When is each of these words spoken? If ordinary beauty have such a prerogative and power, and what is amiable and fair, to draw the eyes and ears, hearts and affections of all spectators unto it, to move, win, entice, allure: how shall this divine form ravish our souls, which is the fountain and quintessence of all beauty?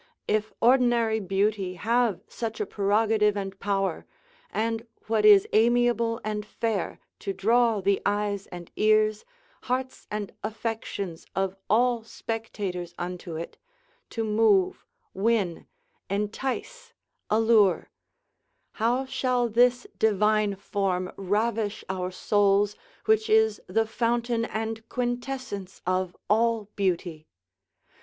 If 0.27 0.51
ordinary 0.61 1.19
beauty 1.19 1.75
have 1.75 2.21
such 2.27 2.59
a 2.59 2.65
prerogative 2.65 3.37
and 3.37 3.59
power, 3.59 4.07
and 4.49 4.87
what 5.05 5.25
is 5.25 5.47
amiable 5.53 6.19
and 6.25 6.43
fair, 6.43 6.97
to 7.19 7.33
draw 7.33 7.81
the 7.81 8.01
eyes 8.03 8.47
and 8.47 8.71
ears, 8.75 9.25
hearts 9.61 10.07
and 10.09 10.33
affections 10.43 11.27
of 11.35 11.55
all 11.69 12.01
spectators 12.03 12.95
unto 12.97 13.35
it, 13.35 13.59
to 14.09 14.23
move, 14.23 14.83
win, 15.13 15.67
entice, 16.09 16.93
allure: 17.29 17.91
how 18.71 19.05
shall 19.05 19.49
this 19.49 19.85
divine 19.99 20.55
form 20.55 21.11
ravish 21.15 21.83
our 21.89 22.09
souls, 22.09 22.75
which 23.05 23.29
is 23.29 23.61
the 23.67 23.85
fountain 23.85 24.45
and 24.45 24.89
quintessence 24.89 25.79
of 25.85 26.15
all 26.27 26.71
beauty? 26.75 27.27